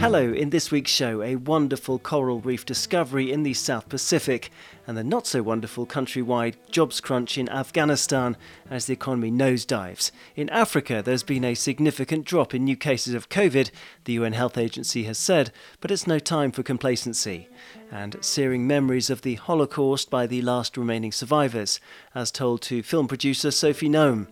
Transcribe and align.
Hello, 0.00 0.32
in 0.32 0.50
this 0.50 0.70
week's 0.70 0.90
show, 0.90 1.22
a 1.22 1.36
wonderful 1.36 1.98
coral 1.98 2.40
reef 2.40 2.66
discovery 2.66 3.32
in 3.32 3.42
the 3.42 3.54
South 3.54 3.88
Pacific 3.88 4.50
and 4.86 4.96
the 4.96 5.04
not 5.04 5.26
so 5.26 5.42
wonderful 5.42 5.86
countrywide 5.86 6.56
jobs 6.70 7.00
crunch 7.00 7.38
in 7.38 7.48
Afghanistan 7.48 8.36
as 8.68 8.86
the 8.86 8.92
economy 8.92 9.30
nosedives. 9.30 10.10
In 10.34 10.48
Africa, 10.50 11.00
there's 11.04 11.22
been 11.22 11.44
a 11.44 11.54
significant 11.54 12.24
drop 12.24 12.54
in 12.54 12.64
new 12.64 12.76
cases 12.76 13.14
of 13.14 13.28
COVID, 13.28 13.70
the 14.04 14.14
UN 14.14 14.32
Health 14.32 14.58
Agency 14.58 15.04
has 15.04 15.16
said, 15.16 15.52
but 15.80 15.90
it's 15.90 16.06
no 16.06 16.18
time 16.18 16.50
for 16.50 16.62
complacency. 16.62 17.48
And 17.90 18.16
searing 18.20 18.66
memories 18.66 19.10
of 19.10 19.22
the 19.22 19.36
Holocaust 19.36 20.10
by 20.10 20.26
the 20.26 20.42
last 20.42 20.76
remaining 20.76 21.12
survivors, 21.12 21.80
as 22.14 22.30
told 22.30 22.62
to 22.62 22.82
film 22.82 23.08
producer 23.08 23.50
Sophie 23.50 23.88
Nahum. 23.88 24.28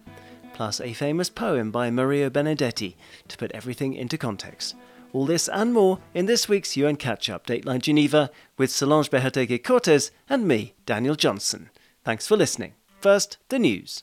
Plus, 0.59 0.81
a 0.81 0.93
famous 0.93 1.31
poem 1.31 1.71
by 1.71 1.89
Mario 1.89 2.29
Benedetti 2.29 2.97
to 3.29 3.37
put 3.37 3.53
everything 3.53 3.95
into 3.95 4.19
context. 4.19 4.75
All 5.13 5.25
this 5.25 5.47
and 5.47 5.73
more 5.73 6.01
in 6.15 6.27
this 6.27 6.49
week's 6.49 6.77
UN 6.77 6.97
Catch 6.97 7.31
Up 7.31 7.47
Dateline 7.47 7.81
Geneva 7.81 8.29
with 8.57 8.73
Solange 8.73 9.09
Behoteguy 9.09 9.63
Cortez 9.63 10.11
and 10.29 10.49
me, 10.49 10.75
Daniel 10.85 11.15
Johnson. 11.15 11.71
Thanks 12.03 12.27
for 12.27 12.37
listening. 12.37 12.75
First, 13.01 13.39
the 13.51 13.61
news. 13.61 14.03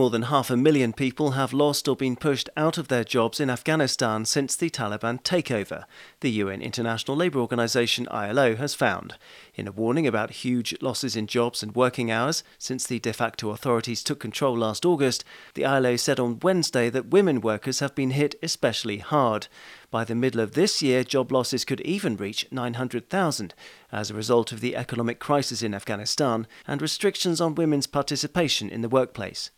More 0.00 0.08
than 0.08 0.32
half 0.32 0.48
a 0.48 0.56
million 0.56 0.94
people 0.94 1.32
have 1.32 1.52
lost 1.52 1.86
or 1.86 1.94
been 1.94 2.16
pushed 2.16 2.48
out 2.56 2.78
of 2.78 2.88
their 2.88 3.04
jobs 3.04 3.38
in 3.38 3.50
Afghanistan 3.50 4.24
since 4.24 4.56
the 4.56 4.70
Taliban 4.70 5.22
takeover, 5.22 5.84
the 6.20 6.30
UN 6.30 6.62
International 6.62 7.14
Labour 7.14 7.38
Organization 7.38 8.08
ILO 8.10 8.56
has 8.56 8.72
found. 8.72 9.16
In 9.54 9.68
a 9.68 9.72
warning 9.72 10.06
about 10.06 10.30
huge 10.30 10.74
losses 10.80 11.16
in 11.16 11.26
jobs 11.26 11.62
and 11.62 11.74
working 11.74 12.10
hours 12.10 12.42
since 12.56 12.86
the 12.86 12.98
de 12.98 13.12
facto 13.12 13.50
authorities 13.50 14.02
took 14.02 14.18
control 14.18 14.56
last 14.56 14.86
August, 14.86 15.22
the 15.52 15.66
ILO 15.66 15.96
said 15.96 16.18
on 16.18 16.40
Wednesday 16.40 16.88
that 16.88 17.10
women 17.10 17.42
workers 17.42 17.80
have 17.80 17.94
been 17.94 18.12
hit 18.12 18.36
especially 18.42 19.00
hard. 19.00 19.48
By 19.90 20.04
the 20.04 20.14
middle 20.14 20.40
of 20.40 20.54
this 20.54 20.80
year, 20.80 21.04
job 21.04 21.30
losses 21.30 21.66
could 21.66 21.82
even 21.82 22.16
reach 22.16 22.46
900,000 22.50 23.52
as 23.92 24.10
a 24.10 24.14
result 24.14 24.50
of 24.50 24.62
the 24.62 24.76
economic 24.76 25.18
crisis 25.18 25.62
in 25.62 25.74
Afghanistan 25.74 26.46
and 26.66 26.80
restrictions 26.80 27.38
on 27.38 27.54
women's 27.54 27.86
participation 27.86 28.70
in 28.70 28.80
the 28.80 28.88
workplace. 28.88 29.50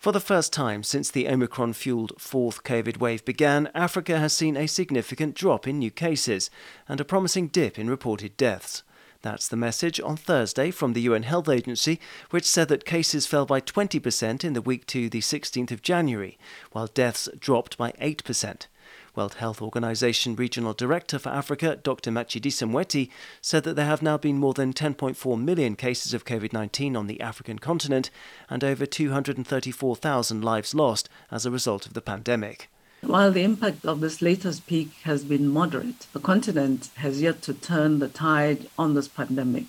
For 0.00 0.12
the 0.12 0.18
first 0.18 0.50
time 0.50 0.82
since 0.82 1.10
the 1.10 1.28
Omicron 1.28 1.74
fueled 1.74 2.14
fourth 2.16 2.64
COVID 2.64 3.00
wave 3.00 3.22
began, 3.22 3.68
Africa 3.74 4.18
has 4.18 4.32
seen 4.32 4.56
a 4.56 4.66
significant 4.66 5.34
drop 5.34 5.68
in 5.68 5.78
new 5.78 5.90
cases 5.90 6.48
and 6.88 6.98
a 7.02 7.04
promising 7.04 7.48
dip 7.48 7.78
in 7.78 7.90
reported 7.90 8.34
deaths. 8.38 8.82
That's 9.20 9.46
the 9.46 9.58
message 9.58 10.00
on 10.00 10.16
Thursday 10.16 10.70
from 10.70 10.94
the 10.94 11.02
UN 11.02 11.24
Health 11.24 11.50
Agency, 11.50 12.00
which 12.30 12.46
said 12.46 12.68
that 12.68 12.86
cases 12.86 13.26
fell 13.26 13.44
by 13.44 13.60
20% 13.60 14.42
in 14.42 14.54
the 14.54 14.62
week 14.62 14.86
to 14.86 15.10
the 15.10 15.20
16th 15.20 15.70
of 15.70 15.82
January, 15.82 16.38
while 16.72 16.86
deaths 16.86 17.28
dropped 17.38 17.76
by 17.76 17.92
8%. 18.00 18.68
World 19.14 19.34
Health 19.34 19.60
Organization 19.60 20.36
Regional 20.36 20.72
Director 20.72 21.18
for 21.18 21.30
Africa, 21.30 21.78
Dr. 21.82 22.10
Matshidiso 22.10 22.68
Moeti, 22.68 23.10
said 23.40 23.64
that 23.64 23.76
there 23.76 23.86
have 23.86 24.02
now 24.02 24.16
been 24.16 24.38
more 24.38 24.54
than 24.54 24.72
10.4 24.72 25.40
million 25.40 25.76
cases 25.76 26.14
of 26.14 26.24
COVID 26.24 26.52
19 26.52 26.96
on 26.96 27.06
the 27.06 27.20
African 27.20 27.58
continent 27.58 28.10
and 28.48 28.62
over 28.62 28.86
234,000 28.86 30.44
lives 30.44 30.74
lost 30.74 31.08
as 31.30 31.44
a 31.44 31.50
result 31.50 31.86
of 31.86 31.94
the 31.94 32.00
pandemic. 32.00 32.68
While 33.02 33.32
the 33.32 33.42
impact 33.42 33.84
of 33.86 34.00
this 34.00 34.20
latest 34.20 34.66
peak 34.66 34.92
has 35.04 35.24
been 35.24 35.48
moderate, 35.48 36.06
the 36.12 36.20
continent 36.20 36.90
has 36.96 37.22
yet 37.22 37.40
to 37.42 37.54
turn 37.54 37.98
the 37.98 38.08
tide 38.08 38.68
on 38.78 38.94
this 38.94 39.08
pandemic, 39.08 39.64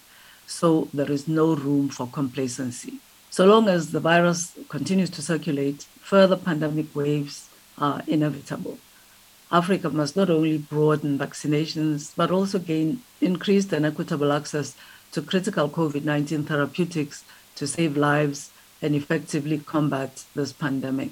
so 0.46 0.90
there 0.94 1.10
is 1.10 1.28
no 1.28 1.56
room 1.56 1.88
for 1.90 2.08
complacency. 2.08 2.96
So 3.30 3.46
long 3.46 3.70
as 3.70 3.92
the 3.92 4.02
virus 4.02 4.52
continues 4.68 5.10
to 5.12 5.22
circulate, 5.22 5.84
further 6.02 6.36
pandemic 6.36 6.94
waves 6.94 7.48
are 7.78 8.04
inevitable. 8.06 8.78
Africa 9.52 9.90
must 9.90 10.16
not 10.16 10.30
only 10.30 10.58
broaden 10.58 11.20
vaccinations, 11.20 12.14
but 12.16 12.32
also 12.32 12.58
gain 12.58 13.02
increased 13.20 13.74
and 13.74 13.86
equitable 13.86 14.32
access 14.32 14.76
to 15.12 15.22
critical 15.22 15.68
COVID 15.68 16.06
19 16.06 16.46
therapeutics 16.46 17.26
to 17.56 17.68
save 17.68 17.98
lives 17.98 18.52
and 18.82 18.96
effectively 18.96 19.60
combat 19.60 20.24
this 20.36 20.54
pandemic. 20.54 21.10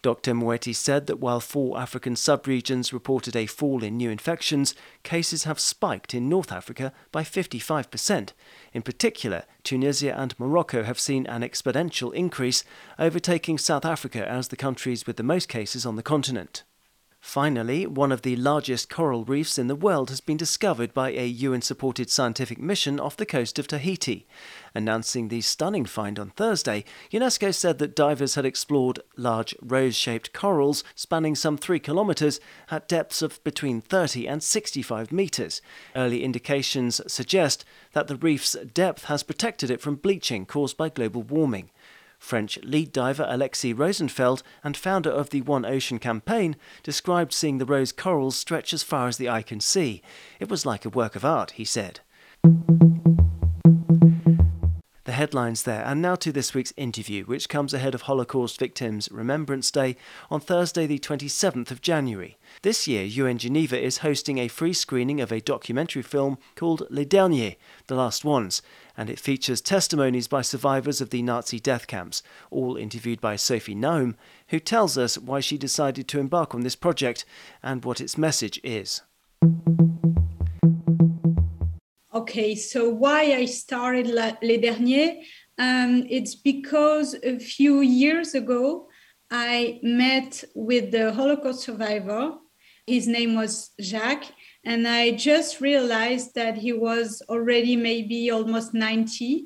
Dr. 0.00 0.32
Moeti 0.34 0.74
said 0.74 1.06
that 1.06 1.20
while 1.20 1.38
four 1.38 1.78
African 1.78 2.14
subregions 2.14 2.92
reported 2.92 3.36
a 3.36 3.46
fall 3.46 3.84
in 3.84 3.96
new 3.96 4.10
infections, 4.10 4.74
cases 5.04 5.44
have 5.44 5.60
spiked 5.60 6.12
in 6.12 6.28
North 6.28 6.50
Africa 6.50 6.92
by 7.12 7.22
55%. 7.22 8.30
In 8.72 8.82
particular, 8.82 9.44
Tunisia 9.62 10.18
and 10.18 10.36
Morocco 10.40 10.82
have 10.82 10.98
seen 10.98 11.24
an 11.26 11.42
exponential 11.42 12.12
increase, 12.14 12.64
overtaking 12.98 13.58
South 13.58 13.84
Africa 13.84 14.28
as 14.28 14.48
the 14.48 14.56
countries 14.56 15.06
with 15.06 15.18
the 15.18 15.22
most 15.22 15.48
cases 15.48 15.86
on 15.86 15.94
the 15.94 16.02
continent. 16.02 16.64
Finally, 17.22 17.86
one 17.86 18.10
of 18.10 18.22
the 18.22 18.34
largest 18.34 18.90
coral 18.90 19.24
reefs 19.24 19.56
in 19.56 19.68
the 19.68 19.76
world 19.76 20.10
has 20.10 20.20
been 20.20 20.36
discovered 20.36 20.92
by 20.92 21.12
a 21.12 21.24
UN 21.24 21.62
supported 21.62 22.10
scientific 22.10 22.58
mission 22.58 22.98
off 22.98 23.16
the 23.16 23.24
coast 23.24 23.60
of 23.60 23.68
Tahiti. 23.68 24.26
Announcing 24.74 25.28
the 25.28 25.40
stunning 25.40 25.86
find 25.86 26.18
on 26.18 26.30
Thursday, 26.30 26.84
UNESCO 27.12 27.54
said 27.54 27.78
that 27.78 27.94
divers 27.94 28.34
had 28.34 28.44
explored 28.44 28.98
large 29.16 29.54
rose 29.62 29.94
shaped 29.94 30.32
corals 30.32 30.82
spanning 30.96 31.36
some 31.36 31.56
three 31.56 31.78
kilometres 31.78 32.40
at 32.72 32.88
depths 32.88 33.22
of 33.22 33.42
between 33.44 33.80
30 33.80 34.26
and 34.26 34.42
65 34.42 35.12
metres. 35.12 35.62
Early 35.94 36.24
indications 36.24 37.00
suggest 37.06 37.64
that 37.92 38.08
the 38.08 38.16
reef's 38.16 38.56
depth 38.74 39.04
has 39.04 39.22
protected 39.22 39.70
it 39.70 39.80
from 39.80 39.94
bleaching 39.94 40.44
caused 40.44 40.76
by 40.76 40.88
global 40.88 41.22
warming. 41.22 41.70
French 42.22 42.56
lead 42.62 42.92
diver 42.92 43.26
Alexis 43.28 43.74
Rosenfeld 43.74 44.44
and 44.62 44.76
founder 44.76 45.10
of 45.10 45.30
the 45.30 45.42
One 45.42 45.66
Ocean 45.66 45.98
campaign 45.98 46.54
described 46.84 47.32
seeing 47.32 47.58
the 47.58 47.66
rose 47.66 47.90
corals 47.90 48.36
stretch 48.36 48.72
as 48.72 48.84
far 48.84 49.08
as 49.08 49.16
the 49.16 49.28
eye 49.28 49.42
can 49.42 49.58
see. 49.58 50.02
It 50.38 50.48
was 50.48 50.64
like 50.64 50.84
a 50.84 50.88
work 50.88 51.16
of 51.16 51.24
art, 51.24 51.50
he 51.52 51.64
said. 51.64 51.98
The 55.12 55.16
headlines 55.16 55.64
there. 55.64 55.84
And 55.84 56.00
now 56.00 56.14
to 56.14 56.32
this 56.32 56.54
week's 56.54 56.72
interview, 56.74 57.24
which 57.24 57.50
comes 57.50 57.74
ahead 57.74 57.94
of 57.94 58.02
Holocaust 58.02 58.58
Victims' 58.58 59.10
Remembrance 59.12 59.70
Day 59.70 59.94
on 60.30 60.40
Thursday, 60.40 60.86
the 60.86 60.98
27th 60.98 61.70
of 61.70 61.82
January. 61.82 62.38
This 62.62 62.88
year, 62.88 63.04
UN 63.04 63.36
Geneva 63.36 63.78
is 63.78 63.98
hosting 63.98 64.38
a 64.38 64.48
free 64.48 64.72
screening 64.72 65.20
of 65.20 65.30
a 65.30 65.42
documentary 65.42 66.00
film 66.00 66.38
called 66.56 66.84
Les 66.88 67.04
Derniers, 67.04 67.56
The 67.88 67.94
Last 67.94 68.24
Ones, 68.24 68.62
and 68.96 69.10
it 69.10 69.20
features 69.20 69.60
testimonies 69.60 70.28
by 70.28 70.40
survivors 70.40 71.02
of 71.02 71.10
the 71.10 71.20
Nazi 71.20 71.60
death 71.60 71.86
camps, 71.86 72.22
all 72.50 72.78
interviewed 72.78 73.20
by 73.20 73.36
Sophie 73.36 73.74
Nahum, 73.74 74.16
who 74.48 74.58
tells 74.58 74.96
us 74.96 75.18
why 75.18 75.40
she 75.40 75.58
decided 75.58 76.08
to 76.08 76.20
embark 76.20 76.54
on 76.54 76.62
this 76.62 76.74
project 76.74 77.26
and 77.62 77.84
what 77.84 78.00
its 78.00 78.16
message 78.16 78.58
is. 78.64 79.02
Okay, 82.32 82.54
so 82.54 82.88
why 82.88 83.34
I 83.34 83.44
started 83.44 84.06
Les 84.06 84.56
Derniers? 84.56 85.22
Um, 85.58 86.06
it's 86.08 86.34
because 86.34 87.14
a 87.22 87.38
few 87.38 87.82
years 87.82 88.34
ago 88.34 88.88
I 89.30 89.80
met 89.82 90.42
with 90.54 90.92
the 90.92 91.12
Holocaust 91.12 91.60
survivor. 91.60 92.36
His 92.86 93.06
name 93.06 93.34
was 93.34 93.72
Jacques, 93.78 94.32
and 94.64 94.88
I 94.88 95.10
just 95.10 95.60
realized 95.60 96.34
that 96.34 96.56
he 96.56 96.72
was 96.72 97.20
already 97.28 97.76
maybe 97.76 98.30
almost 98.30 98.72
90 98.72 99.44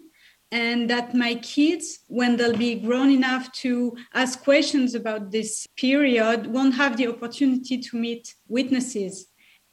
and 0.52 0.88
that 0.88 1.12
my 1.12 1.34
kids, 1.34 1.98
when 2.06 2.36
they'll 2.36 2.56
be 2.56 2.76
grown 2.76 3.10
enough 3.10 3.50
to 3.64 3.96
ask 4.14 4.44
questions 4.44 4.94
about 4.94 5.32
this 5.32 5.66
period, 5.76 6.46
won't 6.46 6.76
have 6.76 6.96
the 6.96 7.08
opportunity 7.08 7.78
to 7.78 7.96
meet 7.96 8.32
witnesses. 8.46 9.26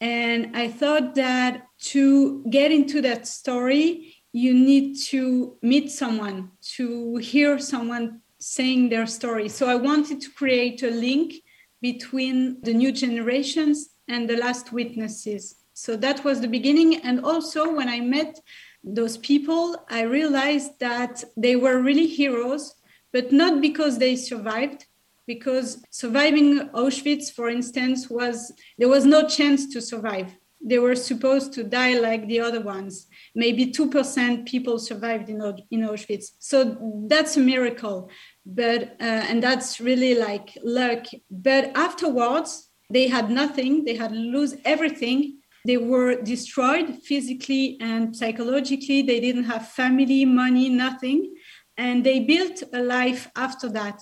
And 0.04 0.54
I 0.54 0.68
thought 0.68 1.16
that 1.16 1.66
to 1.94 2.44
get 2.50 2.74
into 2.74 3.02
that 3.04 3.26
story, 3.26 4.18
you 4.34 4.54
need 4.54 4.98
to 5.12 5.58
meet 5.62 5.92
someone, 5.92 6.52
to 6.76 7.16
hear 7.16 7.58
someone 7.58 8.20
saying 8.38 8.90
their 8.90 9.08
story. 9.08 9.48
So 9.48 9.70
I 9.70 9.76
wanted 9.76 10.20
to 10.20 10.30
create 10.32 10.84
a 10.84 10.90
link 10.90 11.36
between 11.82 12.60
the 12.64 12.74
new 12.74 12.92
generations 12.92 13.92
and 14.10 14.30
the 14.30 14.36
last 14.36 14.74
witnesses. 14.74 15.56
So 15.74 15.96
that 15.96 16.26
was 16.26 16.42
the 16.42 16.50
beginning. 16.50 16.98
And 16.98 17.24
also, 17.24 17.74
when 17.74 17.88
I 17.88 18.02
met 18.02 18.38
those 18.84 19.16
people, 19.16 19.86
I 19.90 20.02
realized 20.02 20.80
that 20.80 21.24
they 21.38 21.56
were 21.56 21.82
really 21.82 22.08
heroes, 22.08 22.76
but 23.14 23.32
not 23.32 23.62
because 23.62 24.00
they 24.00 24.18
survived, 24.18 24.86
because 25.28 25.84
surviving 25.90 26.70
Auschwitz, 26.70 27.32
for 27.32 27.50
instance, 27.50 28.10
was 28.10 28.52
there 28.78 28.90
was 28.90 29.06
no 29.06 29.28
chance 29.28 29.68
to 29.74 29.82
survive. 29.82 30.36
They 30.66 30.80
were 30.80 30.96
supposed 30.96 31.52
to 31.54 31.64
die 31.64 32.00
like 32.00 32.28
the 32.28 32.40
other 32.40 32.62
ones. 32.62 33.08
Maybe 33.36 33.66
2% 33.66 34.48
people 34.48 34.80
survived 34.80 35.30
in, 35.30 35.42
in 35.72 35.82
Auschwitz. 35.82 36.32
So 36.40 37.06
that's 37.08 37.36
a 37.36 37.42
miracle. 37.42 38.10
But, 38.46 38.96
uh, 39.02 39.24
and 39.30 39.44
that's 39.44 39.82
really 39.82 40.16
like 40.16 40.58
luck. 40.64 41.06
But 41.30 41.76
afterwards, 41.76 42.70
they 42.90 43.08
had 43.08 43.30
nothing, 43.30 43.84
they 43.84 43.96
had 43.96 44.14
lose 44.14 44.56
everything. 44.64 45.40
They 45.66 45.78
were 45.78 46.22
destroyed 46.22 46.98
physically 47.04 47.78
and 47.82 48.16
psychologically. 48.16 49.02
They 49.02 49.20
didn't 49.20 49.46
have 49.46 49.68
family, 49.70 50.24
money, 50.24 50.70
nothing 50.70 51.34
and 51.78 52.04
they 52.04 52.20
built 52.20 52.64
a 52.74 52.82
life 52.82 53.30
after 53.36 53.70
that 53.70 54.02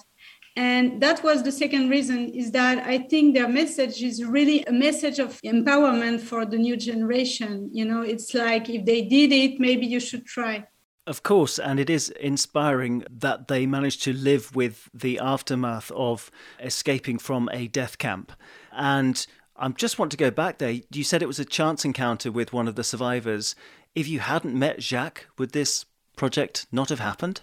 and 0.56 1.02
that 1.02 1.24
was 1.24 1.44
the 1.44 1.52
second 1.52 1.90
reason 1.90 2.30
is 2.30 2.52
that 2.52 2.80
i 2.86 2.98
think 2.98 3.34
their 3.34 3.48
message 3.48 4.04
is 4.04 4.24
really 4.24 4.64
a 4.66 4.72
message 4.72 5.20
of 5.20 5.40
empowerment 5.42 6.20
for 6.20 6.46
the 6.46 6.58
new 6.58 6.76
generation 6.76 7.70
you 7.72 7.86
know 7.86 8.02
it's 8.02 8.34
like 8.34 8.70
if 8.70 8.86
they 8.86 9.02
did 9.02 9.32
it 9.32 9.60
maybe 9.60 9.86
you 9.86 10.00
should 10.00 10.26
try 10.26 10.66
of 11.08 11.24
course, 11.24 11.58
and 11.58 11.80
it 11.80 11.90
is 11.90 12.10
inspiring 12.10 13.04
that 13.10 13.48
they 13.48 13.66
managed 13.66 14.04
to 14.04 14.14
live 14.14 14.56
with 14.56 14.88
the 14.94 15.18
aftermath 15.18 15.92
of 15.92 16.30
escaping 16.60 17.18
from 17.18 17.50
a 17.52 17.68
death 17.68 17.98
camp. 17.98 18.32
And 18.72 19.26
I 19.56 19.68
just 19.70 19.98
want 19.98 20.12
to 20.12 20.18
go 20.18 20.30
back 20.30 20.60
there. 20.60 20.80
You 20.92 21.04
said 21.04 21.24
it 21.24 21.28
was 21.28 21.40
a 21.40 21.46
chance 21.46 21.84
encounter 21.84 22.32
with 22.32 22.54
one 22.54 22.68
of 22.68 22.76
the 22.76 22.84
survivors. 22.84 23.56
If 23.96 24.08
you 24.08 24.20
hadn't 24.20 24.58
met 24.58 24.84
Jacques, 24.84 25.26
would 25.40 25.54
this 25.54 25.86
project 26.16 26.68
not 26.72 26.90
have 26.90 27.00
happened? 27.00 27.42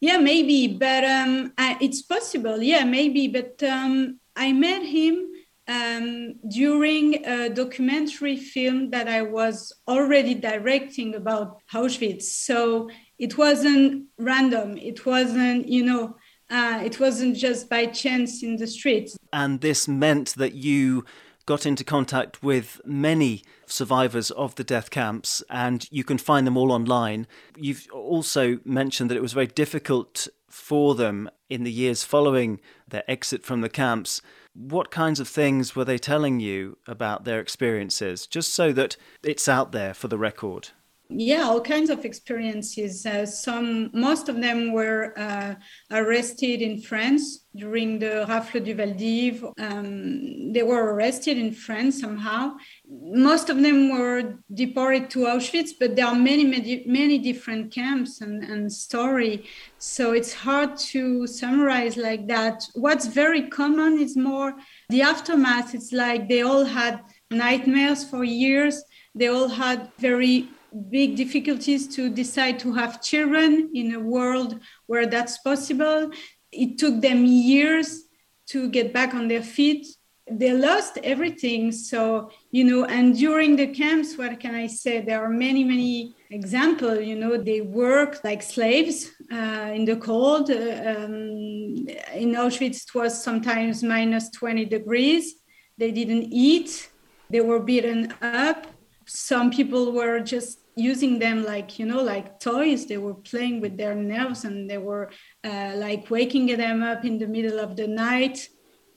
Yeah, 0.00 0.16
maybe, 0.16 0.66
but 0.66 1.04
um, 1.04 1.52
I, 1.58 1.76
it's 1.80 2.02
possible. 2.02 2.62
Yeah, 2.62 2.84
maybe, 2.84 3.28
but 3.28 3.62
um, 3.62 4.18
I 4.34 4.52
met 4.52 4.82
him 4.82 5.26
um, 5.68 6.34
during 6.48 7.24
a 7.24 7.50
documentary 7.50 8.36
film 8.36 8.90
that 8.90 9.08
I 9.08 9.22
was 9.22 9.72
already 9.86 10.34
directing 10.34 11.14
about 11.14 11.58
Auschwitz. 11.72 12.22
So 12.22 12.88
it 13.18 13.36
wasn't 13.36 14.06
random. 14.18 14.78
It 14.78 15.04
wasn't, 15.04 15.68
you 15.68 15.84
know, 15.84 16.16
uh, 16.48 16.82
it 16.84 16.98
wasn't 16.98 17.36
just 17.36 17.68
by 17.68 17.86
chance 17.86 18.42
in 18.42 18.56
the 18.56 18.66
streets. 18.66 19.16
And 19.32 19.60
this 19.60 19.86
meant 19.86 20.34
that 20.36 20.54
you 20.54 21.04
got 21.46 21.66
into 21.66 21.84
contact 21.84 22.42
with 22.42 22.80
many 22.84 23.42
survivors 23.66 24.30
of 24.30 24.54
the 24.54 24.64
death 24.64 24.90
camps, 24.90 25.42
and 25.50 25.86
you 25.90 26.04
can 26.04 26.18
find 26.18 26.46
them 26.46 26.56
all 26.56 26.72
online. 26.72 27.26
You've 27.56 27.86
also 27.92 28.60
mentioned 28.64 29.10
that 29.10 29.16
it 29.16 29.22
was 29.22 29.32
very 29.32 29.46
difficult 29.46 30.28
for 30.48 30.94
them 30.94 31.30
in 31.48 31.64
the 31.64 31.72
years 31.72 32.02
following 32.02 32.60
their 32.88 33.04
exit 33.08 33.44
from 33.44 33.60
the 33.60 33.68
camps. 33.68 34.20
What 34.52 34.90
kinds 34.90 35.20
of 35.20 35.28
things 35.28 35.76
were 35.76 35.84
they 35.84 35.98
telling 35.98 36.40
you 36.40 36.76
about 36.86 37.24
their 37.24 37.40
experiences, 37.40 38.26
just 38.26 38.52
so 38.52 38.72
that 38.72 38.96
it's 39.22 39.48
out 39.48 39.72
there 39.72 39.94
for 39.94 40.08
the 40.08 40.18
record? 40.18 40.70
Yeah 41.10 41.42
all 41.42 41.60
kinds 41.60 41.90
of 41.90 42.04
experiences. 42.04 43.04
Uh, 43.04 43.26
some 43.26 43.90
most 43.92 44.28
of 44.28 44.40
them 44.40 44.72
were 44.72 45.12
uh, 45.18 45.54
arrested 45.90 46.62
in 46.62 46.80
france 46.80 47.46
during 47.56 47.98
the 47.98 48.24
rafle 48.28 48.64
du 48.64 48.74
Val 48.74 49.52
um, 49.58 50.52
they 50.52 50.62
were 50.62 50.94
arrested 50.94 51.36
in 51.36 51.52
france 51.52 52.00
somehow. 52.00 52.56
Most 52.88 53.50
of 53.50 53.60
them 53.60 53.90
were 53.90 54.38
deported 54.54 55.10
to 55.10 55.20
auschwitz 55.20 55.72
but 55.78 55.96
there 55.96 56.06
are 56.06 56.14
many 56.14 56.44
many, 56.44 56.84
many 56.86 57.18
different 57.18 57.72
camps 57.72 58.20
and, 58.20 58.44
and 58.44 58.72
story. 58.72 59.46
So 59.78 60.12
it's 60.12 60.32
hard 60.32 60.76
to 60.92 61.26
summarize 61.26 61.96
like 61.96 62.28
that. 62.28 62.64
What's 62.74 63.06
very 63.06 63.48
common 63.48 63.98
is 63.98 64.16
more 64.16 64.54
the 64.88 65.02
aftermath. 65.02 65.74
It's 65.74 65.92
like 65.92 66.28
they 66.28 66.42
all 66.42 66.64
had 66.64 67.00
nightmares 67.30 68.04
for 68.04 68.22
years. 68.22 68.82
They 69.14 69.26
all 69.26 69.48
had 69.48 69.90
very 69.98 70.48
big 70.90 71.16
difficulties 71.16 71.86
to 71.96 72.08
decide 72.10 72.58
to 72.60 72.72
have 72.72 73.02
children 73.02 73.70
in 73.74 73.94
a 73.94 74.00
world 74.00 74.60
where 74.86 75.06
that's 75.06 75.38
possible. 75.38 76.10
It 76.52 76.78
took 76.78 77.00
them 77.00 77.24
years 77.24 78.04
to 78.48 78.68
get 78.68 78.92
back 78.92 79.14
on 79.14 79.28
their 79.28 79.42
feet. 79.42 79.86
They 80.30 80.52
lost 80.52 80.98
everything. 81.02 81.72
So, 81.72 82.30
you 82.50 82.64
know, 82.64 82.84
and 82.84 83.16
during 83.16 83.56
the 83.56 83.66
camps, 83.66 84.16
what 84.16 84.38
can 84.38 84.54
I 84.54 84.68
say? 84.68 85.00
There 85.00 85.22
are 85.24 85.28
many, 85.28 85.64
many 85.64 86.14
examples. 86.30 87.04
You 87.04 87.16
know, 87.16 87.36
they 87.36 87.60
work 87.60 88.22
like 88.22 88.42
slaves 88.42 89.10
uh, 89.32 89.72
in 89.74 89.84
the 89.84 89.96
cold. 89.96 90.50
Uh, 90.50 90.54
um, 90.54 91.86
in 92.14 92.34
Auschwitz, 92.36 92.84
it 92.84 92.94
was 92.94 93.20
sometimes 93.22 93.82
minus 93.82 94.30
20 94.30 94.66
degrees. 94.66 95.34
They 95.78 95.90
didn't 95.90 96.32
eat. 96.32 96.90
They 97.28 97.40
were 97.40 97.60
beaten 97.60 98.14
up 98.22 98.66
some 99.12 99.50
people 99.50 99.90
were 99.90 100.20
just 100.20 100.59
using 100.76 101.18
them 101.18 101.44
like 101.44 101.78
you 101.78 101.86
know 101.86 102.02
like 102.02 102.38
toys 102.40 102.86
they 102.86 102.98
were 102.98 103.14
playing 103.14 103.60
with 103.60 103.76
their 103.76 103.94
nerves 103.94 104.44
and 104.44 104.70
they 104.70 104.78
were 104.78 105.10
uh, 105.44 105.72
like 105.76 106.10
waking 106.10 106.46
them 106.56 106.82
up 106.82 107.04
in 107.04 107.18
the 107.18 107.26
middle 107.26 107.58
of 107.58 107.76
the 107.76 107.86
night 107.86 108.48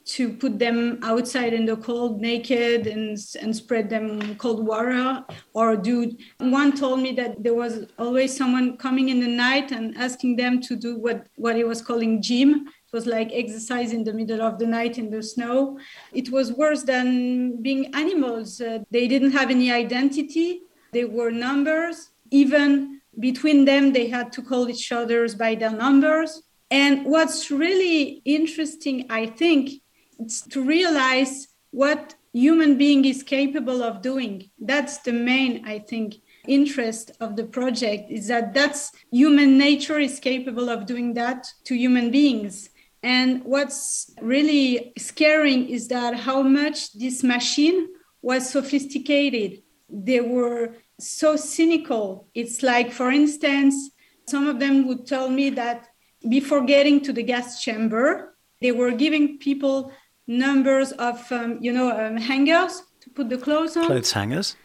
to 0.06 0.34
put 0.34 0.60
them 0.60 1.00
outside 1.02 1.54
in 1.54 1.66
the 1.66 1.78
cold 1.78 2.20
naked 2.20 2.88
and, 2.88 3.18
and 3.42 3.56
spread 3.56 3.90
them 3.90 4.36
cold 4.36 4.66
water 4.66 5.24
or 5.54 5.78
do 5.78 6.12
one 6.40 6.76
told 6.76 7.00
me 7.00 7.14
that 7.14 7.42
there 7.42 7.54
was 7.54 7.86
always 7.98 8.36
someone 8.36 8.76
coming 8.78 9.10
in 9.10 9.20
the 9.22 9.28
night 9.28 9.72
and 9.72 9.96
asking 9.98 10.36
them 10.36 10.60
to 10.60 10.76
do 10.76 10.98
what 10.98 11.28
what 11.36 11.56
he 11.56 11.64
was 11.64 11.82
calling 11.82 12.22
gym 12.22 12.68
It 12.68 12.94
was 12.94 13.06
like 13.08 13.32
exercise 13.32 13.94
in 13.94 14.04
the 14.04 14.14
middle 14.14 14.42
of 14.42 14.60
the 14.60 14.68
night 14.68 14.98
in 14.98 15.10
the 15.10 15.24
snow. 15.24 15.80
It 16.12 16.30
was 16.30 16.52
worse 16.52 16.84
than 16.84 17.62
being 17.62 17.96
animals. 17.96 18.62
Uh, 18.62 18.80
they 18.92 19.08
didn't 19.08 19.32
have 19.32 19.50
any 19.50 19.72
identity. 19.72 20.62
They 20.94 21.06
were 21.06 21.32
numbers. 21.32 22.10
Even 22.32 23.02
between 23.20 23.66
them, 23.66 23.94
they 23.94 24.08
had 24.08 24.32
to 24.34 24.42
call 24.42 24.70
each 24.70 24.92
other 24.92 25.28
by 25.36 25.56
their 25.56 25.72
numbers. 25.72 26.44
And 26.72 27.06
what's 27.06 27.52
really 27.52 28.22
interesting, 28.26 29.06
I 29.10 29.28
think, 29.28 29.82
is 30.20 30.42
to 30.52 30.64
realize 30.64 31.48
what 31.72 32.16
human 32.32 32.78
being 32.78 33.06
is 33.06 33.22
capable 33.22 33.84
of 33.84 34.02
doing. 34.02 34.50
That's 34.60 34.98
the 35.00 35.14
main, 35.14 35.66
I 35.68 35.80
think, 35.80 36.16
interest 36.48 37.12
of 37.20 37.36
the 37.36 37.46
project 37.46 38.12
is 38.12 38.28
that 38.28 38.54
that's 38.54 38.92
human 39.12 39.58
nature 39.58 40.00
is 40.00 40.20
capable 40.20 40.70
of 40.70 40.86
doing 40.86 41.14
that 41.14 41.48
to 41.64 41.74
human 41.74 42.12
beings 42.12 42.70
and 43.04 43.44
what's 43.44 44.12
really 44.22 44.94
scaring 44.98 45.68
is 45.68 45.90
that 45.90 46.16
how 46.16 46.42
much 46.42 46.94
this 46.94 47.22
machine 47.22 47.90
was 48.22 48.50
sophisticated. 48.50 49.62
They 49.90 50.22
were 50.22 50.76
so 51.00 51.36
cynical. 51.36 52.28
It's 52.34 52.64
like, 52.64 52.92
for 52.92 53.12
instance, 53.12 53.92
some 54.28 54.48
of 54.48 54.60
them 54.60 54.88
would 54.88 55.06
tell 55.06 55.30
me 55.30 55.50
that 55.52 55.88
before 56.30 56.62
getting 56.62 57.02
to 57.02 57.14
the 57.14 57.24
gas 57.24 57.62
chamber, 57.62 58.36
they 58.62 58.72
were 58.72 58.92
giving 58.92 59.38
people 59.40 59.92
numbers 60.28 60.92
of, 60.94 61.30
um, 61.32 61.58
you 61.62 61.74
know, 61.74 61.92
um, 61.92 62.18
hangers 62.18 62.82
to 63.02 63.10
put 63.10 63.30
the 63.30 63.38
clothes 63.38 63.76
on. 63.76 63.88
Clothes 63.88 64.12
hangers. 64.12 64.56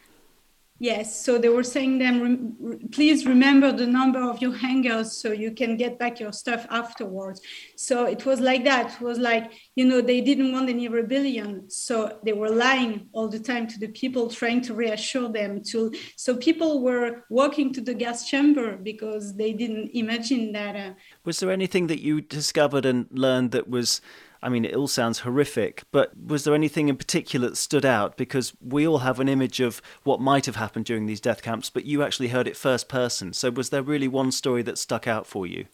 Yes, 0.81 1.25
so 1.25 1.37
they 1.37 1.49
were 1.49 1.63
saying 1.63 1.99
them, 1.99 2.79
please 2.91 3.25
remember 3.25 3.73
the 3.73 3.85
number 3.85 4.21
of 4.21 4.41
your 4.41 4.55
hangers 4.55 5.11
so 5.11 5.33
you 5.33 5.51
can 5.51 5.75
get 5.75 5.99
back 5.99 6.21
your 6.21 6.31
stuff 6.31 6.65
afterwards. 6.69 7.41
So 7.75 8.05
it 8.05 8.25
was 8.25 8.39
like 8.39 8.63
that. 8.63 8.93
It 8.93 9.01
was 9.01 9.19
like, 9.19 9.51
you 9.75 9.83
know, 9.83 9.99
they 9.99 10.21
didn't 10.21 10.53
want 10.53 10.69
any 10.69 10.87
rebellion. 10.87 11.69
So 11.69 12.17
they 12.23 12.31
were 12.31 12.49
lying 12.49 13.09
all 13.11 13.27
the 13.27 13.39
time 13.39 13.67
to 13.67 13.77
the 13.77 13.89
people, 13.89 14.29
trying 14.29 14.61
to 14.61 14.73
reassure 14.73 15.27
them. 15.27 15.61
To 15.63 15.91
So 16.15 16.37
people 16.37 16.81
were 16.81 17.25
walking 17.29 17.73
to 17.73 17.81
the 17.81 17.93
gas 17.93 18.29
chamber 18.29 18.77
because 18.77 19.35
they 19.35 19.51
didn't 19.51 19.91
imagine 19.93 20.53
that. 20.53 20.75
Uh, 20.77 20.93
was 21.25 21.41
there 21.41 21.51
anything 21.51 21.87
that 21.87 21.99
you 22.01 22.21
discovered 22.21 22.85
and 22.85 23.07
learned 23.11 23.51
that 23.51 23.69
was 23.69 23.99
I 24.41 24.49
mean, 24.49 24.63
it 24.63 24.75
all 24.75 24.87
sounds 24.87 25.19
horrific, 25.19 25.83
but 25.91 26.11
was 26.17 26.43
there 26.43 26.55
anything 26.55 26.87
in 26.87 26.95
particular 26.95 27.49
that 27.49 27.55
stood 27.57 27.85
out? 27.85 28.15
Because 28.15 28.53
we 28.61 28.87
all 28.87 28.99
have 28.99 29.19
an 29.19 29.27
image 29.27 29.59
of 29.59 29.81
what 30.03 30.21
might 30.21 30.45
have 30.45 30.55
happened 30.55 30.85
during 30.85 31.05
these 31.05 31.19
death 31.19 31.41
camps, 31.41 31.69
but 31.69 31.85
you 31.85 32.01
actually 32.03 32.29
heard 32.29 32.47
it 32.47 32.55
first 32.55 32.87
person. 32.87 33.33
So 33.33 33.49
was 33.51 33.69
there 33.69 33.83
really 33.83 34.07
one 34.07 34.31
story 34.31 34.61
that 34.63 34.77
stuck 34.77 35.07
out 35.07 35.27
for 35.27 35.45
you? 35.45 35.65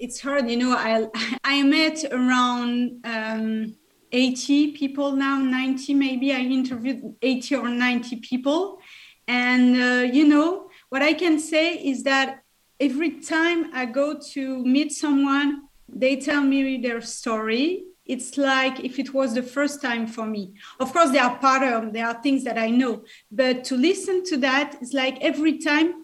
It's 0.00 0.20
hard, 0.20 0.50
you 0.50 0.56
know. 0.56 0.72
I 0.76 1.06
I 1.44 1.62
met 1.62 2.04
around 2.10 3.00
um, 3.04 3.76
80 4.10 4.72
people 4.72 5.12
now, 5.12 5.38
90 5.38 5.94
maybe. 5.94 6.32
I 6.32 6.40
interviewed 6.40 7.14
80 7.22 7.54
or 7.54 7.68
90 7.68 8.16
people, 8.16 8.80
and 9.28 9.76
uh, 9.80 10.12
you 10.12 10.26
know 10.26 10.70
what 10.88 11.02
I 11.02 11.12
can 11.12 11.38
say 11.38 11.74
is 11.74 12.02
that 12.02 12.42
every 12.80 13.20
time 13.20 13.72
I 13.72 13.86
go 13.86 14.18
to 14.32 14.64
meet 14.64 14.90
someone 14.90 15.68
they 15.92 16.16
tell 16.16 16.42
me 16.42 16.78
their 16.78 17.00
story. 17.00 17.84
It's 18.06 18.36
like 18.36 18.80
if 18.80 18.98
it 18.98 19.14
was 19.14 19.34
the 19.34 19.42
first 19.42 19.80
time 19.80 20.06
for 20.06 20.26
me. 20.26 20.54
Of 20.80 20.92
course 20.92 21.10
there 21.10 21.22
are 21.22 21.38
patterns 21.38 21.92
there 21.92 22.06
are 22.06 22.20
things 22.22 22.42
that 22.44 22.58
i 22.58 22.68
know 22.70 23.04
but 23.30 23.62
to 23.64 23.76
listen 23.76 24.24
to 24.24 24.36
that 24.38 24.76
it's 24.80 24.92
like 24.92 25.16
every 25.20 25.58
time 25.58 26.00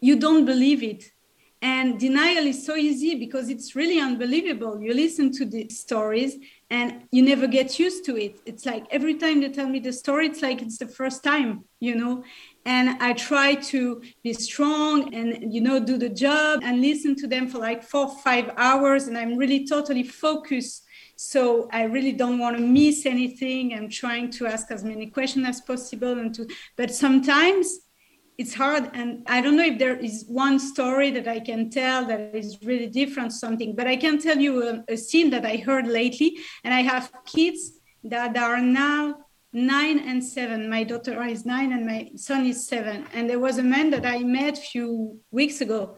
you 0.00 0.16
don't 0.16 0.44
believe 0.44 0.82
it. 0.82 1.12
And 1.60 1.98
denial 1.98 2.46
is 2.46 2.64
so 2.64 2.76
easy 2.76 3.16
because 3.16 3.48
it's 3.48 3.74
really 3.74 4.00
unbelievable. 4.00 4.80
You 4.80 4.94
listen 4.94 5.32
to 5.32 5.44
the 5.44 5.68
stories 5.70 6.36
and 6.70 7.04
you 7.10 7.22
never 7.22 7.46
get 7.46 7.78
used 7.78 8.04
to 8.04 8.16
it. 8.16 8.40
It's 8.44 8.66
like 8.66 8.86
every 8.90 9.14
time 9.14 9.40
they 9.40 9.48
tell 9.48 9.68
me 9.68 9.78
the 9.78 9.92
story 9.92 10.26
it's 10.26 10.42
like 10.42 10.60
it's 10.60 10.78
the 10.78 10.86
first 10.86 11.24
time 11.24 11.64
you 11.80 11.94
know? 11.94 12.24
And 12.64 12.90
i 13.00 13.12
try 13.12 13.54
to 13.54 14.02
be 14.22 14.32
strong 14.32 15.14
and 15.14 15.52
you 15.54 15.60
know 15.60 15.78
do 15.80 15.96
the 15.96 16.08
job 16.08 16.60
and 16.62 16.80
listen 16.80 17.14
to 17.16 17.26
them 17.26 17.48
for 17.48 17.58
like 17.58 17.82
four 17.82 18.08
five 18.18 18.50
hours 18.56 19.06
and 19.06 19.16
i'm 19.16 19.36
really 19.36 19.66
totally 19.66 20.02
focused. 20.02 20.84
So 21.16 21.68
i 21.72 21.82
really 21.84 22.12
don't 22.12 22.38
want 22.38 22.56
to 22.56 22.62
miss 22.62 23.06
anything. 23.06 23.74
I'm 23.74 23.88
trying 23.88 24.30
to 24.32 24.46
ask 24.46 24.70
as 24.70 24.84
many 24.84 25.06
questions 25.06 25.46
as 25.46 25.60
possible 25.60 26.18
and 26.18 26.34
to 26.34 26.46
but 26.76 26.94
sometimes 26.94 27.80
it's 28.38 28.54
hard 28.54 28.90
and 28.94 29.22
i 29.26 29.40
don't 29.40 29.56
know 29.56 29.64
if 29.64 29.78
there 29.78 29.96
is 29.96 30.24
one 30.28 30.58
story 30.58 31.10
that 31.10 31.28
i 31.28 31.40
can 31.40 31.68
tell 31.68 32.06
that 32.06 32.34
is 32.34 32.58
really 32.62 32.86
different 32.86 33.32
something 33.32 33.74
but 33.74 33.86
i 33.86 33.96
can 33.96 34.18
tell 34.18 34.38
you 34.38 34.62
a, 34.68 34.84
a 34.88 34.96
scene 34.96 35.30
that 35.30 35.44
i 35.44 35.56
heard 35.56 35.86
lately 35.86 36.36
and 36.64 36.72
i 36.72 36.80
have 36.80 37.12
kids 37.26 37.72
that 38.04 38.36
are 38.36 38.60
now 38.60 39.14
nine 39.52 39.98
and 40.00 40.22
seven. 40.22 40.68
My 40.68 40.84
daughter 40.84 41.22
is 41.24 41.44
nine 41.46 41.72
and 41.72 41.86
my 41.86 42.10
son 42.16 42.46
is 42.46 42.66
seven. 42.66 43.06
And 43.12 43.28
there 43.28 43.38
was 43.38 43.58
a 43.58 43.62
man 43.62 43.90
that 43.90 44.04
i 44.04 44.18
met 44.18 44.58
a 44.58 44.62
few 44.62 45.20
weeks 45.30 45.60
ago 45.60 45.96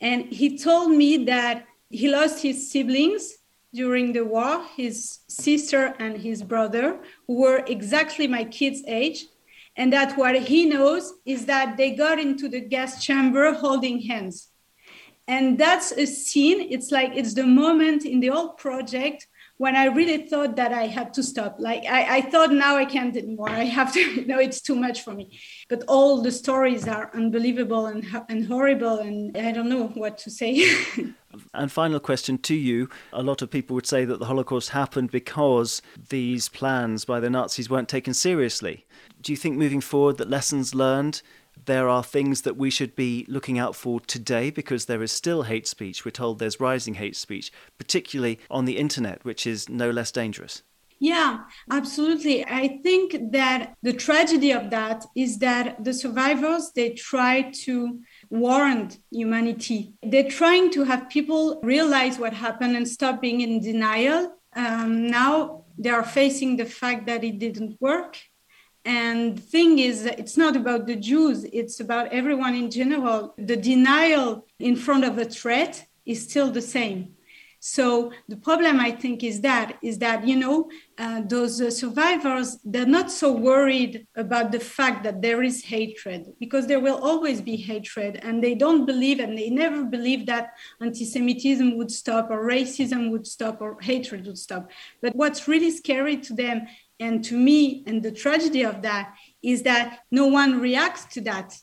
and 0.00 0.26
he 0.26 0.58
told 0.58 0.90
me 0.90 1.24
that 1.24 1.66
he 1.90 2.08
lost 2.08 2.42
his 2.42 2.70
siblings 2.70 3.34
during 3.74 4.12
the 4.12 4.24
war 4.24 4.64
his 4.76 5.18
sister 5.28 5.94
and 5.98 6.16
his 6.16 6.42
brother 6.42 7.00
who 7.26 7.34
were 7.40 7.62
exactly 7.66 8.26
my 8.26 8.44
kids 8.44 8.82
age 8.86 9.26
and 9.78 9.92
that 9.92 10.18
what 10.18 10.34
he 10.34 10.66
knows 10.66 11.14
is 11.24 11.46
that 11.46 11.76
they 11.76 11.94
got 11.94 12.18
into 12.18 12.48
the 12.48 12.60
gas 12.60 13.02
chamber 13.02 13.52
holding 13.52 14.00
hands. 14.00 14.48
And 15.28 15.56
that's 15.56 15.92
a 15.92 16.04
scene 16.04 16.66
it's 16.70 16.90
like 16.90 17.12
it's 17.14 17.34
the 17.34 17.46
moment 17.46 18.04
in 18.04 18.18
the 18.18 18.28
whole 18.28 18.54
project 18.54 19.27
when 19.58 19.76
i 19.76 19.84
really 19.84 20.26
thought 20.26 20.56
that 20.56 20.72
i 20.72 20.86
had 20.86 21.12
to 21.12 21.22
stop 21.22 21.56
like 21.58 21.84
i, 21.84 22.18
I 22.18 22.20
thought 22.22 22.52
now 22.52 22.76
i 22.76 22.84
can't 22.84 23.16
anymore 23.16 23.50
i 23.50 23.64
have 23.64 23.92
to 23.92 24.24
no 24.26 24.38
it's 24.38 24.60
too 24.60 24.74
much 24.74 25.02
for 25.02 25.12
me 25.12 25.38
but 25.68 25.84
all 25.86 26.22
the 26.22 26.32
stories 26.32 26.88
are 26.88 27.10
unbelievable 27.14 27.86
and, 27.86 28.04
and 28.28 28.46
horrible 28.46 28.98
and 28.98 29.36
i 29.36 29.52
don't 29.52 29.68
know 29.68 29.88
what 29.88 30.18
to 30.18 30.30
say 30.30 30.66
And 31.54 31.70
final 31.70 32.00
question 32.00 32.38
to 32.38 32.54
you. 32.54 32.88
A 33.12 33.22
lot 33.22 33.42
of 33.42 33.50
people 33.50 33.74
would 33.74 33.86
say 33.86 34.04
that 34.04 34.18
the 34.18 34.24
Holocaust 34.24 34.70
happened 34.70 35.10
because 35.10 35.82
these 36.08 36.48
plans 36.48 37.04
by 37.04 37.20
the 37.20 37.30
Nazis 37.30 37.68
weren't 37.68 37.88
taken 37.88 38.14
seriously. 38.14 38.86
Do 39.20 39.32
you 39.32 39.36
think 39.36 39.56
moving 39.56 39.80
forward 39.80 40.16
that 40.18 40.30
lessons 40.30 40.74
learned 40.74 41.22
there 41.66 41.88
are 41.88 42.02
things 42.02 42.42
that 42.42 42.56
we 42.56 42.70
should 42.70 42.94
be 42.94 43.24
looking 43.28 43.58
out 43.58 43.74
for 43.74 44.00
today 44.00 44.50
because 44.50 44.86
there 44.86 45.02
is 45.02 45.12
still 45.12 45.42
hate 45.42 45.66
speech. 45.66 46.04
We're 46.04 46.10
told 46.10 46.38
there's 46.38 46.60
rising 46.60 46.94
hate 46.94 47.16
speech, 47.16 47.52
particularly 47.78 48.38
on 48.50 48.64
the 48.64 48.78
internet, 48.78 49.24
which 49.24 49.46
is 49.46 49.68
no 49.68 49.90
less 49.90 50.10
dangerous. 50.12 50.62
Yeah, 51.00 51.44
absolutely. 51.70 52.44
I 52.44 52.80
think 52.82 53.30
that 53.32 53.74
the 53.82 53.92
tragedy 53.92 54.50
of 54.50 54.70
that 54.70 55.04
is 55.14 55.38
that 55.38 55.84
the 55.84 55.94
survivors 55.94 56.72
they 56.74 56.90
try 56.90 57.52
to 57.64 58.00
warrant 58.30 58.98
humanity. 59.10 59.94
They're 60.02 60.28
trying 60.28 60.72
to 60.72 60.84
have 60.84 61.08
people 61.08 61.60
realize 61.62 62.18
what 62.18 62.32
happened 62.32 62.76
and 62.76 62.88
stop 62.88 63.20
being 63.20 63.42
in 63.42 63.60
denial. 63.60 64.34
Um, 64.56 65.06
now 65.06 65.64
they 65.78 65.90
are 65.90 66.02
facing 66.02 66.56
the 66.56 66.64
fact 66.64 67.06
that 67.06 67.22
it 67.22 67.38
didn't 67.38 67.80
work. 67.80 68.18
And 68.88 69.36
the 69.36 69.42
thing 69.42 69.80
is, 69.80 70.06
it's 70.06 70.38
not 70.38 70.56
about 70.56 70.86
the 70.86 70.96
Jews, 70.96 71.44
it's 71.52 71.78
about 71.78 72.10
everyone 72.10 72.54
in 72.54 72.70
general. 72.70 73.34
The 73.36 73.54
denial 73.54 74.46
in 74.58 74.76
front 74.76 75.04
of 75.04 75.18
a 75.18 75.26
threat 75.26 75.86
is 76.06 76.22
still 76.22 76.50
the 76.50 76.62
same. 76.62 77.14
So 77.60 78.12
the 78.28 78.36
problem, 78.36 78.80
I 78.80 78.92
think, 78.92 79.22
is 79.22 79.42
that 79.42 79.76
is 79.82 79.98
that 79.98 80.26
you 80.26 80.36
know 80.36 80.70
uh, 80.96 81.20
those 81.26 81.60
uh, 81.60 81.70
survivors 81.70 82.58
they're 82.64 82.86
not 82.86 83.10
so 83.10 83.32
worried 83.32 84.06
about 84.14 84.52
the 84.52 84.60
fact 84.60 85.02
that 85.04 85.20
there 85.20 85.42
is 85.42 85.64
hatred 85.64 86.32
because 86.38 86.66
there 86.66 86.80
will 86.80 86.98
always 87.10 87.42
be 87.42 87.56
hatred, 87.56 88.20
and 88.22 88.42
they 88.42 88.54
don't 88.54 88.86
believe 88.86 89.18
and 89.20 89.36
they 89.36 89.50
never 89.50 89.84
believe 89.84 90.24
that 90.26 90.52
anti-Semitism 90.80 91.76
would 91.76 91.90
stop 91.90 92.30
or 92.30 92.46
racism 92.46 93.10
would 93.10 93.26
stop 93.26 93.60
or 93.60 93.78
hatred 93.82 94.24
would 94.26 94.38
stop. 94.38 94.70
But 95.02 95.14
what's 95.14 95.46
really 95.46 95.72
scary 95.72 96.16
to 96.18 96.32
them 96.32 96.68
and 97.00 97.24
to 97.24 97.36
me, 97.36 97.84
and 97.86 98.02
the 98.02 98.12
tragedy 98.12 98.64
of 98.64 98.82
that 98.82 99.14
is 99.42 99.62
that 99.62 100.00
no 100.10 100.26
one 100.26 100.60
reacts 100.60 101.04
to 101.14 101.20
that 101.22 101.56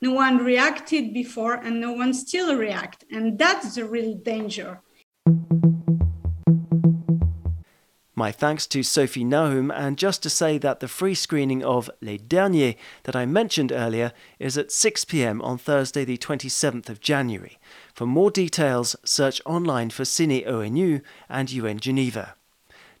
no 0.00 0.12
one 0.12 0.36
reacted 0.36 1.14
before 1.14 1.54
and 1.54 1.80
no 1.80 1.92
one 1.92 2.12
still 2.12 2.54
react 2.56 3.04
and 3.10 3.38
that's 3.38 3.74
the 3.74 3.84
real 3.86 4.14
danger 4.16 4.82
my 8.16 8.30
thanks 8.30 8.66
to 8.68 8.82
Sophie 8.84 9.24
Nahum, 9.24 9.72
and 9.72 9.98
just 9.98 10.22
to 10.22 10.30
say 10.30 10.56
that 10.58 10.78
the 10.78 10.86
free 10.86 11.14
screening 11.14 11.64
of 11.64 11.90
Les 12.00 12.16
Derniers 12.16 12.76
that 13.02 13.16
I 13.16 13.26
mentioned 13.26 13.72
earlier 13.72 14.12
is 14.38 14.56
at 14.56 14.70
6 14.70 15.04
pm 15.06 15.42
on 15.42 15.58
Thursday, 15.58 16.04
the 16.04 16.16
27th 16.16 16.88
of 16.88 17.00
January. 17.00 17.58
For 17.92 18.06
more 18.06 18.30
details, 18.30 18.94
search 19.04 19.42
online 19.44 19.90
for 19.90 20.04
Cine 20.04 20.46
ONU 20.46 21.02
and 21.28 21.50
UN 21.50 21.80
Geneva. 21.80 22.36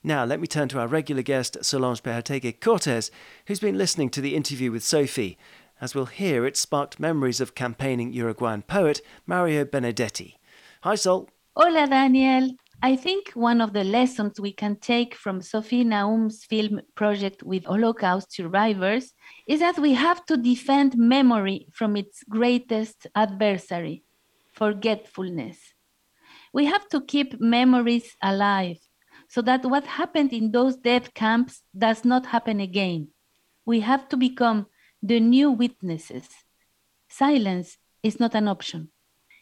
Now, 0.06 0.26
let 0.26 0.38
me 0.38 0.46
turn 0.46 0.68
to 0.68 0.78
our 0.80 0.86
regular 0.86 1.22
guest, 1.22 1.56
Solange 1.62 2.02
Behoteguy 2.02 2.60
Cortez, 2.60 3.10
who's 3.46 3.58
been 3.58 3.78
listening 3.78 4.10
to 4.10 4.20
the 4.20 4.36
interview 4.36 4.70
with 4.70 4.84
Sophie. 4.84 5.38
As 5.80 5.94
we'll 5.94 6.04
hear, 6.04 6.44
it 6.44 6.58
sparked 6.58 7.00
memories 7.00 7.40
of 7.40 7.54
campaigning 7.54 8.12
Uruguayan 8.12 8.60
poet 8.62 9.00
Mario 9.26 9.64
Benedetti. 9.64 10.34
Hi, 10.82 10.94
Sol. 10.94 11.30
Hola, 11.56 11.86
Daniel. 11.86 12.50
I 12.82 12.96
think 12.96 13.30
one 13.30 13.62
of 13.62 13.72
the 13.72 13.82
lessons 13.82 14.38
we 14.38 14.52
can 14.52 14.76
take 14.76 15.14
from 15.14 15.40
Sophie 15.40 15.84
Nahum's 15.84 16.44
film 16.44 16.82
project 16.94 17.42
with 17.42 17.64
Holocaust 17.64 18.30
survivors 18.30 19.14
is 19.48 19.60
that 19.60 19.78
we 19.78 19.94
have 19.94 20.26
to 20.26 20.36
defend 20.36 20.98
memory 20.98 21.66
from 21.72 21.96
its 21.96 22.22
greatest 22.28 23.06
adversary, 23.14 24.04
forgetfulness. 24.52 25.72
We 26.52 26.66
have 26.66 26.86
to 26.90 27.00
keep 27.00 27.40
memories 27.40 28.14
alive 28.22 28.83
so 29.34 29.42
that 29.42 29.64
what 29.64 29.84
happened 29.84 30.32
in 30.32 30.52
those 30.52 30.76
death 30.76 31.12
camps 31.12 31.62
does 31.76 32.04
not 32.04 32.24
happen 32.26 32.60
again. 32.60 33.08
We 33.66 33.80
have 33.80 34.08
to 34.10 34.16
become 34.16 34.66
the 35.02 35.18
new 35.18 35.50
witnesses. 35.50 36.28
Silence 37.08 37.76
is 38.04 38.20
not 38.20 38.36
an 38.36 38.46
option. 38.46 38.90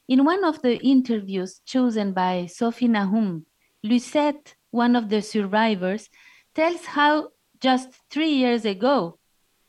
In 0.09 0.25
one 0.25 0.45
of 0.45 0.63
the 0.63 0.79
interviews 0.79 1.61
chosen 1.67 2.15
by 2.15 2.47
Sophie 2.47 2.89
Nahum, 2.89 3.45
Lucette, 3.83 4.55
one 4.71 4.97
of 4.97 5.11
the 5.11 5.21
survivors, 5.21 6.09
tells 6.55 6.87
how 6.87 7.29
just 7.61 7.91
three 8.09 8.33
years 8.33 8.65
ago, 8.65 9.19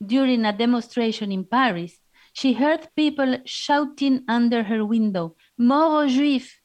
during 0.02 0.46
a 0.46 0.58
demonstration 0.58 1.34
in 1.34 1.44
Paris, 1.44 2.00
she 2.32 2.54
heard 2.54 2.88
people 2.96 3.40
shouting 3.44 4.24
under 4.30 4.64
her 4.64 4.86
window, 4.86 5.36
Mort 5.58 5.92
aux 5.92 6.08
Juifs, 6.08 6.62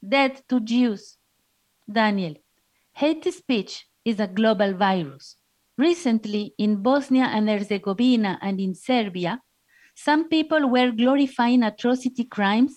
dead 0.00 0.40
to 0.48 0.60
Jews. 0.60 1.18
Daniel, 1.90 2.36
hate 2.94 3.32
speech 3.32 3.86
is 4.04 4.20
a 4.20 4.26
global 4.26 4.74
virus. 4.74 5.36
Recently, 5.78 6.54
in 6.58 6.82
Bosnia 6.82 7.24
and 7.24 7.48
Herzegovina 7.48 8.38
and 8.42 8.60
in 8.60 8.74
Serbia, 8.74 9.40
some 9.94 10.28
people 10.28 10.68
were 10.68 10.90
glorifying 10.90 11.62
atrocity 11.62 12.24
crimes 12.24 12.76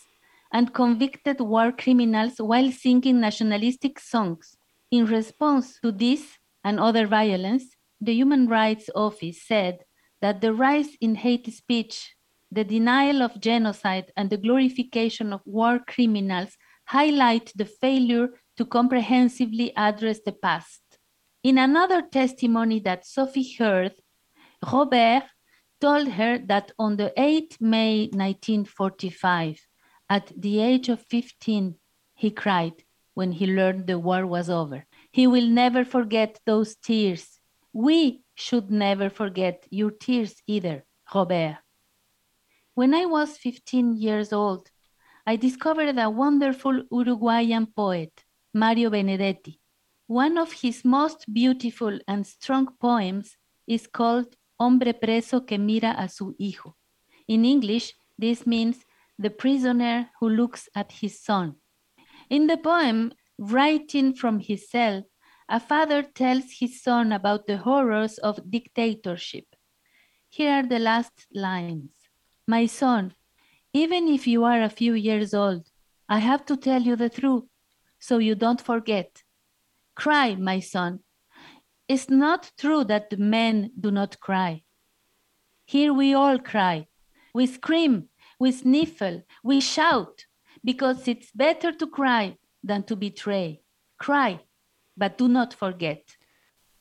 and 0.54 0.74
convicted 0.74 1.40
war 1.40 1.72
criminals 1.72 2.36
while 2.38 2.72
singing 2.72 3.20
nationalistic 3.20 4.00
songs. 4.00 4.56
In 4.92 5.06
response 5.06 5.80
to 5.82 5.92
this 5.92 6.38
and 6.64 6.80
other 6.80 7.08
violence, 7.08 7.76
the 8.00 8.14
Human 8.14 8.48
Rights 8.48 8.90
Office 8.96 9.46
said 9.46 9.80
that 10.22 10.42
the 10.42 10.54
rise 10.54 10.96
in 11.02 11.16
hate 11.16 11.52
speech, 11.54 12.16
the 12.52 12.64
denial 12.64 13.22
of 13.22 13.42
genocide, 13.42 14.12
and 14.16 14.30
the 14.30 14.38
glorification 14.38 15.34
of 15.34 15.42
war 15.46 15.80
criminals 15.86 16.58
highlight 16.86 17.52
the 17.56 17.66
failure 17.66 18.30
to 18.58 18.66
comprehensively 18.66 19.76
address 19.76 20.20
the 20.26 20.32
past. 20.32 20.82
In 21.44 21.58
another 21.58 22.02
testimony 22.02 22.80
that 22.80 23.06
Sophie 23.06 23.54
heard, 23.58 23.94
Robert 24.72 25.24
told 25.80 26.08
her 26.08 26.40
that 26.40 26.72
on 26.80 26.98
the 26.98 27.14
8th 27.18 27.62
May 27.62 28.10
1945, 28.12 29.60
at 30.10 30.32
the 30.36 30.60
age 30.60 30.90
of 30.90 31.02
15, 31.02 31.76
he 32.16 32.32
cried 32.32 32.84
when 33.14 33.32
he 33.32 33.48
learned 33.48 33.88
the 33.88 34.00
war 34.00 34.26
was 34.26 34.50
over. 34.50 34.86
He 35.12 35.28
will 35.28 35.48
never 35.48 35.86
forget 35.86 36.40
those 36.46 36.76
tears. 36.76 37.40
We 37.74 38.24
should 38.36 38.72
never 38.72 39.10
forget 39.10 39.66
your 39.70 39.92
tears 39.92 40.42
either, 40.48 40.86
Robert. 41.14 41.58
When 42.74 42.94
I 42.94 43.06
was 43.06 43.38
15 43.38 43.96
years 43.96 44.34
old, 44.34 44.70
I 45.26 45.38
discovered 45.38 45.98
a 45.98 46.10
wonderful 46.10 46.84
Uruguayan 46.92 47.68
poet, 47.68 48.25
Mario 48.56 48.90
Benedetti. 48.90 49.60
One 50.08 50.38
of 50.38 50.54
his 50.54 50.86
most 50.86 51.26
beautiful 51.34 52.00
and 52.08 52.26
strong 52.26 52.68
poems 52.80 53.36
is 53.68 53.86
called 53.86 54.38
Hombre 54.58 54.94
preso 54.94 55.46
que 55.46 55.58
mira 55.58 55.94
a 55.98 56.08
su 56.08 56.34
hijo. 56.40 56.78
In 57.28 57.44
English, 57.44 57.94
this 58.18 58.48
means 58.48 58.86
the 59.20 59.30
prisoner 59.30 60.10
who 60.22 60.30
looks 60.30 60.70
at 60.74 60.90
his 60.90 61.22
son. 61.22 61.56
In 62.30 62.48
the 62.48 62.56
poem, 62.56 63.12
writing 63.38 64.16
from 64.16 64.40
his 64.40 64.70
cell, 64.70 65.04
a 65.50 65.60
father 65.60 66.02
tells 66.02 66.46
his 66.58 66.82
son 66.82 67.12
about 67.12 67.48
the 67.48 67.58
horrors 67.58 68.18
of 68.20 68.50
dictatorship. 68.50 69.48
Here 70.30 70.54
are 70.54 70.66
the 70.66 70.80
last 70.80 71.28
lines 71.34 71.92
My 72.48 72.68
son, 72.68 73.16
even 73.74 74.08
if 74.08 74.26
you 74.26 74.46
are 74.46 74.62
a 74.62 74.70
few 74.70 74.94
years 74.94 75.34
old, 75.34 75.68
I 76.08 76.20
have 76.20 76.46
to 76.46 76.56
tell 76.56 76.82
you 76.82 76.96
the 76.96 77.10
truth 77.10 77.44
so 78.08 78.20
you 78.20 78.36
don't 78.36 78.62
forget. 78.62 79.24
Cry, 79.96 80.36
my 80.36 80.60
son. 80.60 81.00
It's 81.88 82.10
not 82.10 82.52
true 82.56 82.84
that 82.84 83.18
men 83.18 83.72
do 83.80 83.90
not 83.90 84.20
cry. 84.20 84.64
Here 85.66 85.92
we 85.92 86.14
all 86.14 86.38
cry 86.38 86.88
We 87.34 87.48
scream, 87.48 88.10
we 88.40 88.52
sniffle, 88.52 89.24
we 89.44 89.60
shout, 89.60 90.26
because 90.64 91.08
it's 91.08 91.32
better 91.32 91.72
to 91.74 91.88
cry 91.88 92.38
than 92.64 92.84
to 92.84 92.96
betray. 92.96 93.62
Cry, 93.98 94.40
but 94.96 95.18
do 95.18 95.28
not 95.28 95.54
forget. 95.54 96.04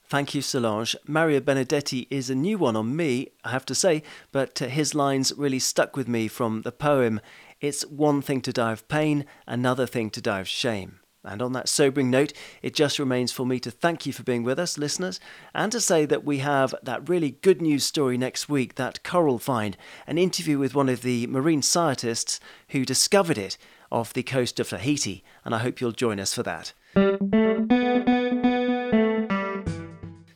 Thank 0.06 0.34
you, 0.34 0.42
Solange. 0.42 0.94
Mario 1.08 1.40
Benedetti 1.40 2.06
is 2.10 2.30
a 2.30 2.34
new 2.34 2.58
one 2.58 2.76
on 2.76 2.94
me, 2.94 3.28
I 3.42 3.50
have 3.50 3.66
to 3.66 3.74
say, 3.74 4.02
but 4.30 4.62
uh, 4.62 4.66
his 4.66 4.94
lines 4.94 5.32
really 5.36 5.58
stuck 5.58 5.96
with 5.96 6.06
me 6.06 6.28
from 6.28 6.62
the 6.62 6.72
poem. 6.72 7.20
It's 7.60 7.86
one 7.86 8.22
thing 8.22 8.42
to 8.42 8.52
die 8.52 8.72
of 8.72 8.86
pain, 8.86 9.24
another 9.46 9.86
thing 9.86 10.10
to 10.10 10.20
die 10.20 10.40
of 10.40 10.48
shame. 10.48 11.00
And 11.24 11.40
on 11.40 11.52
that 11.52 11.68
sobering 11.68 12.10
note, 12.10 12.32
it 12.62 12.74
just 12.74 12.98
remains 12.98 13.32
for 13.32 13.46
me 13.46 13.58
to 13.60 13.70
thank 13.70 14.04
you 14.06 14.12
for 14.12 14.22
being 14.22 14.42
with 14.44 14.58
us, 14.58 14.76
listeners, 14.76 15.20
and 15.54 15.72
to 15.72 15.80
say 15.80 16.04
that 16.06 16.24
we 16.24 16.38
have 16.38 16.74
that 16.82 17.08
really 17.08 17.32
good 17.42 17.62
news 17.62 17.84
story 17.84 18.18
next 18.18 18.48
week 18.48 18.74
that 18.74 19.02
coral 19.02 19.38
find, 19.38 19.76
an 20.06 20.18
interview 20.18 20.58
with 20.58 20.74
one 20.74 20.88
of 20.88 21.02
the 21.02 21.26
marine 21.28 21.62
scientists 21.62 22.40
who 22.68 22.84
discovered 22.84 23.38
it 23.38 23.56
off 23.90 24.12
the 24.12 24.22
coast 24.22 24.60
of 24.60 24.68
Tahiti, 24.68 25.24
and 25.44 25.54
I 25.54 25.58
hope 25.58 25.80
you'll 25.80 25.92
join 25.92 26.20
us 26.20 26.34
for 26.34 26.42
that. 26.42 26.72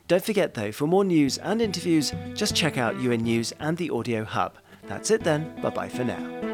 Don't 0.09 0.25
forget, 0.25 0.55
though, 0.55 0.73
for 0.73 0.87
more 0.87 1.05
news 1.05 1.37
and 1.39 1.61
interviews, 1.61 2.15
just 2.35 2.57
check 2.57 2.79
out 2.79 2.99
UN 3.01 3.23
News 3.23 3.53
and 3.61 3.77
the 3.77 3.91
Audio 3.91 4.25
Hub. 4.25 4.57
That's 4.87 5.11
it 5.11 5.23
then. 5.23 5.55
Bye 5.61 5.71
bye 5.71 5.89
for 5.91 6.05
now. 6.05 6.48